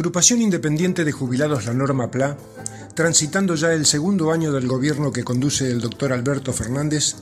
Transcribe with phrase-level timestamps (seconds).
[0.00, 2.34] agrupación independiente de jubilados La Norma PLA,
[2.94, 7.16] transitando ya el segundo año del gobierno que conduce el doctor Alberto Fernández,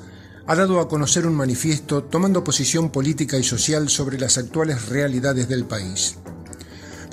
[0.47, 5.49] ha dado a conocer un manifiesto tomando posición política y social sobre las actuales realidades
[5.49, 6.19] del país.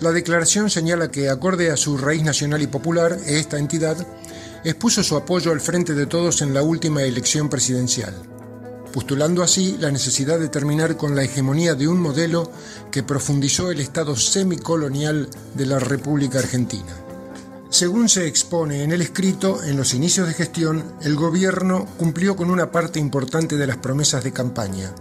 [0.01, 3.97] La declaración señala que, acorde a su raíz nacional y popular, esta entidad
[4.63, 8.13] expuso su apoyo al frente de todos en la última elección presidencial,
[8.95, 12.49] postulando así la necesidad de terminar con la hegemonía de un modelo
[12.91, 16.95] que profundizó el estado semicolonial de la República Argentina.
[17.69, 22.49] Según se expone en el escrito, en los inicios de gestión, el gobierno cumplió con
[22.49, 24.93] una parte importante de las promesas de campaña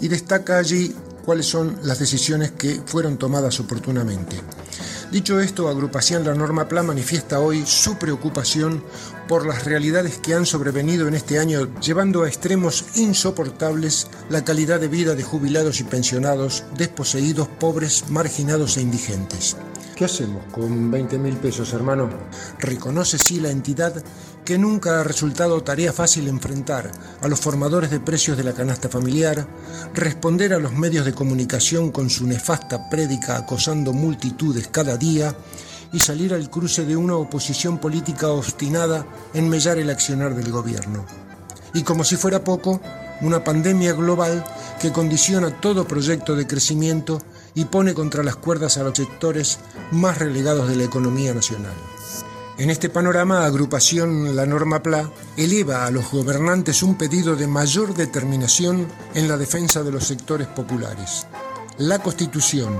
[0.00, 0.94] y destaca allí
[1.24, 4.36] cuáles son las decisiones que fueron tomadas oportunamente.
[5.10, 8.84] Dicho esto, Agrupación La Norma Plan manifiesta hoy su preocupación
[9.30, 14.80] por las realidades que han sobrevenido en este año, llevando a extremos insoportables la calidad
[14.80, 19.56] de vida de jubilados y pensionados, desposeídos, pobres, marginados e indigentes.
[19.94, 22.10] ¿Qué hacemos con 20 mil pesos, hermano?
[22.58, 24.02] Reconoce sí la entidad
[24.44, 26.90] que nunca ha resultado tarea fácil enfrentar
[27.22, 29.46] a los formadores de precios de la canasta familiar,
[29.94, 35.36] responder a los medios de comunicación con su nefasta prédica acosando multitudes cada día
[35.92, 41.04] y salir al cruce de una oposición política obstinada en mellar el accionar del gobierno.
[41.74, 42.80] Y como si fuera poco,
[43.20, 44.44] una pandemia global
[44.80, 47.20] que condiciona todo proyecto de crecimiento
[47.54, 49.58] y pone contra las cuerdas a los sectores
[49.90, 51.74] más relegados de la economía nacional.
[52.58, 57.94] En este panorama, agrupación La Norma PLA eleva a los gobernantes un pedido de mayor
[57.94, 61.26] determinación en la defensa de los sectores populares.
[61.78, 62.78] La Constitución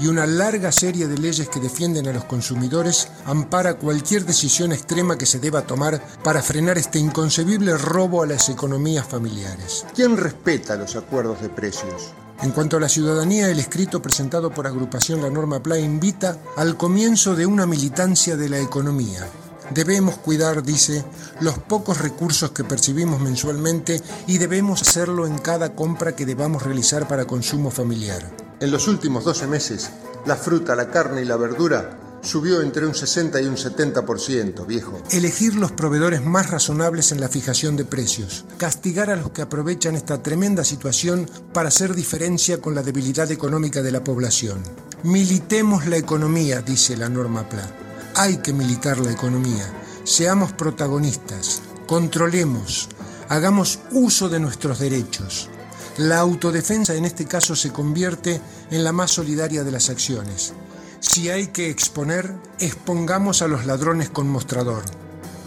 [0.00, 5.18] y una larga serie de leyes que defienden a los consumidores ampara cualquier decisión extrema
[5.18, 9.84] que se deba tomar para frenar este inconcebible robo a las economías familiares.
[9.94, 12.12] ¿Quién respeta los acuerdos de precios?
[12.42, 16.78] En cuanto a la ciudadanía, el escrito presentado por Agrupación La Norma PLA invita al
[16.78, 19.28] comienzo de una militancia de la economía.
[19.70, 21.04] Debemos cuidar, dice,
[21.40, 27.06] los pocos recursos que percibimos mensualmente y debemos hacerlo en cada compra que debamos realizar
[27.06, 28.28] para consumo familiar.
[28.58, 29.90] En los últimos 12 meses,
[30.26, 35.00] la fruta, la carne y la verdura subió entre un 60 y un 70%, viejo.
[35.10, 38.44] Elegir los proveedores más razonables en la fijación de precios.
[38.58, 43.82] Castigar a los que aprovechan esta tremenda situación para hacer diferencia con la debilidad económica
[43.82, 44.62] de la población.
[45.02, 47.89] Militemos la economía, dice la norma PLA.
[48.22, 49.64] Hay que militar la economía.
[50.04, 51.62] Seamos protagonistas.
[51.86, 52.90] Controlemos.
[53.30, 55.48] Hagamos uso de nuestros derechos.
[55.96, 58.38] La autodefensa en este caso se convierte
[58.70, 60.52] en la más solidaria de las acciones.
[61.00, 64.82] Si hay que exponer, expongamos a los ladrones con mostrador.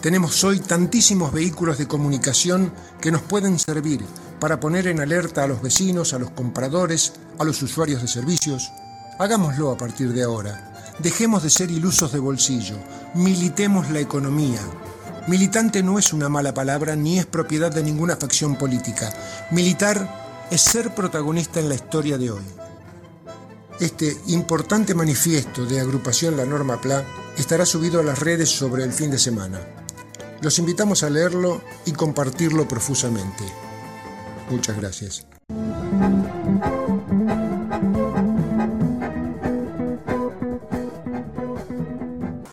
[0.02, 4.04] Tenemos hoy tantísimos vehículos de comunicación que nos pueden servir
[4.40, 8.72] para poner en alerta a los vecinos, a los compradores, a los usuarios de servicios.
[9.20, 10.73] Hagámoslo a partir de ahora.
[11.00, 12.76] Dejemos de ser ilusos de bolsillo.
[13.16, 14.60] Militemos la economía.
[15.28, 19.12] Militante no es una mala palabra ni es propiedad de ninguna facción política.
[19.52, 22.44] Militar es ser protagonista en la historia de hoy.
[23.80, 27.04] Este importante manifiesto de agrupación La Norma PLA
[27.38, 29.60] estará subido a las redes sobre el fin de semana.
[30.42, 33.44] Los invitamos a leerlo y compartirlo profusamente.
[34.50, 35.26] Muchas gracias.